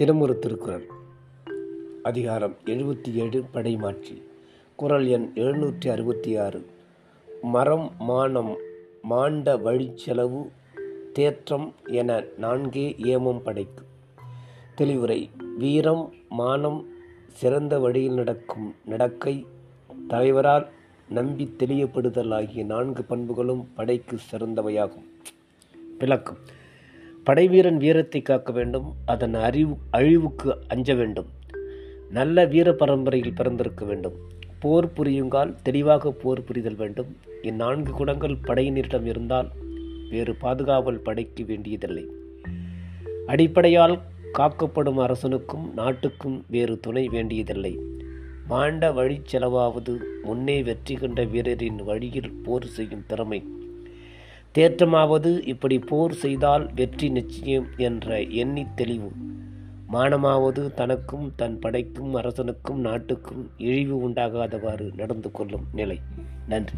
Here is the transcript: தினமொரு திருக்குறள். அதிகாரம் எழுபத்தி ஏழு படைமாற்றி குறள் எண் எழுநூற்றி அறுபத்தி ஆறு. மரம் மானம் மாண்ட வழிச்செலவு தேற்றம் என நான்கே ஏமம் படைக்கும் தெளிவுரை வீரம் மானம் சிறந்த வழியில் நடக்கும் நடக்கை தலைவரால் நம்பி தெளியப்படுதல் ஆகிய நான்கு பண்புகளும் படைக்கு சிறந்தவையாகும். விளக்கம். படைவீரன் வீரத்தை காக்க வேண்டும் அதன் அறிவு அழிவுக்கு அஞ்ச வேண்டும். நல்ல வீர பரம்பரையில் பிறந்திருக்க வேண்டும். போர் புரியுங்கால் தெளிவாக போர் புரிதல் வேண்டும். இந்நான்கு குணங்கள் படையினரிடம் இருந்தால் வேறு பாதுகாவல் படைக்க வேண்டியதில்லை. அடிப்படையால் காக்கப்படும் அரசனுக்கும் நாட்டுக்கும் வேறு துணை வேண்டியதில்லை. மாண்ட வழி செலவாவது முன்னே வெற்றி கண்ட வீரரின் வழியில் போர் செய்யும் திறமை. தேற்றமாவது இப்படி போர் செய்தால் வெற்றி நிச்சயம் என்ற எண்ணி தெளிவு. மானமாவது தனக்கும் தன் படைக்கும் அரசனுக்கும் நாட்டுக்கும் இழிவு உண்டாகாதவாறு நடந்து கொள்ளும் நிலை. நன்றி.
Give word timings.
தினமொரு 0.00 0.38
திருக்குறள். 0.38 0.84
அதிகாரம் 2.02 2.54
எழுபத்தி 2.64 3.12
ஏழு 3.12 3.44
படைமாற்றி 3.52 4.22
குறள் 4.76 5.06
எண் 5.06 5.32
எழுநூற்றி 5.34 5.90
அறுபத்தி 5.90 6.36
ஆறு. 6.36 6.66
மரம் 7.42 7.92
மானம் 7.98 8.56
மாண்ட 9.02 9.56
வழிச்செலவு 9.56 10.50
தேற்றம் 11.12 11.74
என 11.84 12.24
நான்கே 12.40 12.84
ஏமம் 12.98 13.42
படைக்கும் 13.42 13.90
தெளிவுரை 14.74 15.30
வீரம் 15.58 16.12
மானம் 16.28 16.88
சிறந்த 17.32 17.78
வழியில் 17.78 18.14
நடக்கும் 18.14 18.74
நடக்கை 18.84 19.46
தலைவரால் 20.08 20.68
நம்பி 21.08 21.54
தெளியப்படுதல் 21.58 22.34
ஆகிய 22.34 22.64
நான்கு 22.64 23.04
பண்புகளும் 23.04 23.68
படைக்கு 23.74 24.18
சிறந்தவையாகும். 24.32 25.06
விளக்கம். 25.98 26.36
படைவீரன் 27.30 27.76
வீரத்தை 27.76 28.22
காக்க 28.22 28.52
வேண்டும் 28.52 28.94
அதன் 29.04 29.34
அறிவு 29.34 29.76
அழிவுக்கு 29.90 30.58
அஞ்ச 30.68 30.94
வேண்டும். 30.94 31.26
நல்ல 32.10 32.44
வீர 32.44 32.72
பரம்பரையில் 32.72 33.32
பிறந்திருக்க 33.32 33.84
வேண்டும். 33.84 34.12
போர் 34.58 34.92
புரியுங்கால் 34.96 35.54
தெளிவாக 35.62 36.12
போர் 36.12 36.44
புரிதல் 36.44 36.76
வேண்டும். 36.76 37.16
இந்நான்கு 37.42 37.92
குணங்கள் 37.92 38.36
படையினரிடம் 38.36 39.06
இருந்தால் 39.06 39.50
வேறு 40.10 40.36
பாதுகாவல் 40.40 41.02
படைக்க 41.02 41.44
வேண்டியதில்லை. 41.44 42.10
அடிப்படையால் 43.26 44.00
காக்கப்படும் 44.32 44.98
அரசனுக்கும் 44.98 45.74
நாட்டுக்கும் 45.74 46.44
வேறு 46.48 46.78
துணை 46.80 47.08
வேண்டியதில்லை. 47.08 47.78
மாண்ட 48.46 48.92
வழி 48.92 49.20
செலவாவது 49.32 49.96
முன்னே 50.22 50.62
வெற்றி 50.62 50.94
கண்ட 50.94 51.24
வீரரின் 51.24 51.84
வழியில் 51.84 52.32
போர் 52.32 52.66
செய்யும் 52.66 53.04
திறமை. 53.06 53.46
தேற்றமாவது 54.54 55.46
இப்படி 55.48 55.78
போர் 55.78 56.12
செய்தால் 56.12 56.70
வெற்றி 56.74 57.08
நிச்சயம் 57.08 57.66
என்ற 57.76 58.20
எண்ணி 58.20 58.66
தெளிவு. 58.74 59.12
மானமாவது 59.86 60.74
தனக்கும் 60.74 61.32
தன் 61.36 61.58
படைக்கும் 61.58 62.14
அரசனுக்கும் 62.14 62.80
நாட்டுக்கும் 62.80 63.50
இழிவு 63.56 64.08
உண்டாகாதவாறு 64.08 64.94
நடந்து 64.94 65.30
கொள்ளும் 65.30 65.66
நிலை. 65.72 66.00
நன்றி. 66.48 66.76